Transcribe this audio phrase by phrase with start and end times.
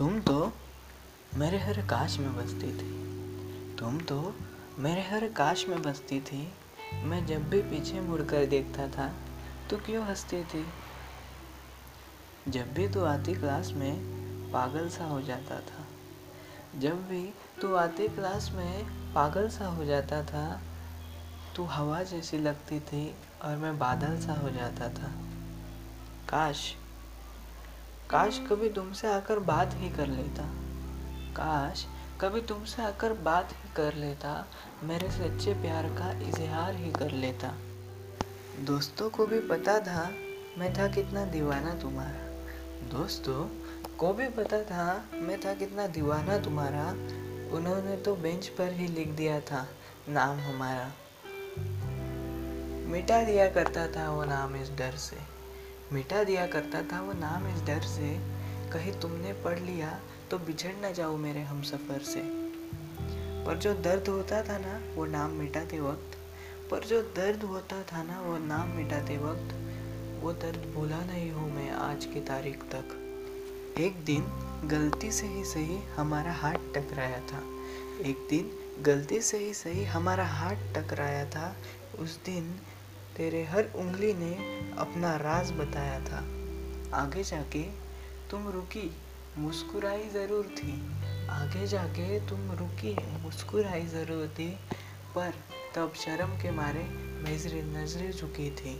[0.00, 2.90] मेरे हर काश में बसती थी।
[3.76, 4.34] तुम तो
[4.78, 6.52] मेरे हर काश में बसती थी।
[6.94, 9.12] मैं जब भी पीछे मुड़कर देखता था
[9.70, 10.66] तो क्यों हंसती थी?
[12.48, 14.00] जब भी तू आती क्लास में,
[14.52, 15.86] पागल सा हो जाता था।
[16.80, 18.84] जब भी तू आती क्लास में,
[19.14, 20.60] पागल सा हो जाता था,
[21.56, 25.12] तू हवा जैसी लगती थी और मैं बादल सा हो जाता था।
[26.28, 26.76] काश
[28.14, 30.42] काश कभी तुमसे आकर बात ही कर लेता।
[31.32, 31.86] काश
[32.20, 34.46] कभी तुमसे आकर बात ही कर लेता,
[34.84, 37.48] मेरे सच्चे प्यार का इजहार ही कर लेता।
[38.60, 40.10] दोस्तों को भी पता था
[40.58, 42.22] मैं था कितना दीवाना तुम्हारा।
[42.98, 43.48] दोस्तों
[43.96, 46.88] को भी पता था मैं था कितना दीवाना तुम्हारा।
[47.56, 49.68] उन्होंने तो बेंच पर ही लिख दिया था
[50.08, 50.90] नाम हमारा।
[52.90, 55.33] मिटा दिया करता था वो नाम इस डर से।
[55.92, 58.18] मिटा दिया करता था वो नाम इस डर से,
[58.72, 62.20] कहीं, तुमने पढ़ लिया तो बिछड़ ना जाओ मेरे हम सफ़र से।
[63.44, 66.16] पर जो दर्द होता था ना, वो नाम मिटाते वक्त,
[66.70, 69.54] पर जो दर्द होता था ना, वो नाम मिटाते वक्त,
[70.22, 73.00] वो दर्द भूला नहीं हूँ मैं आज की तारीख तक।
[73.78, 74.22] एक दिन
[74.64, 77.42] गलती से ही सही हमारा हाथ टकराया था।
[78.00, 78.50] एक दिन
[78.82, 81.56] गलती से ही सही हमारा हाथ टकराया था।
[81.98, 82.54] उस दिन
[83.16, 84.32] तेरे हर उंगली ने
[84.78, 86.18] अपना राज बताया था।
[86.94, 87.62] आगे जाके
[88.30, 88.90] तुम रुकी,
[89.38, 90.72] मुस्कुराई ज़रूर थी।
[91.30, 94.48] आगे जाके तुम रुकी, मुस्कुराई ज़रूर थी।
[95.14, 95.34] पर
[95.74, 96.82] तब शर्म के मारे
[97.24, 98.74] मेजरी नज़रें झुकी थी।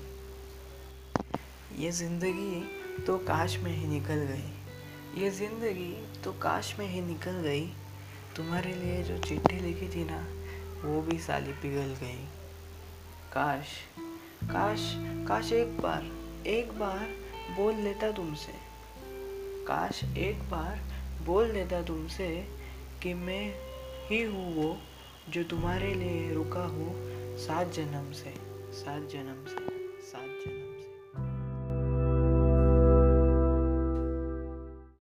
[1.79, 5.93] ये ज़िंदगी तो काश में ही निकल गई। ये ज़िंदगी
[6.25, 7.67] तो काश में ही निकल गई।
[8.37, 10.19] तुम्हारे लिए जो चिट्ठी लिखी थी ना,
[10.85, 12.25] वो भी साली पिघल गई।
[13.33, 13.67] काश
[14.45, 14.95] काश
[15.29, 16.03] काश एक बार
[16.47, 17.07] एक बार
[17.57, 18.53] बोल लेता तुमसे।
[19.67, 20.81] काश एक बार
[21.27, 22.49] बोल देता तुमसे
[23.03, 23.55] कि मैं
[24.09, 24.77] ही हूँ वो
[25.29, 26.93] जो तुम्हारे लिए रुका हूँ
[27.39, 28.35] सात जन्म से,
[28.73, 29.67] सात जन्म से,
[30.03, 30.64] सात जन्म